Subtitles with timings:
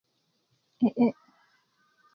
[0.83, 1.11] ee eé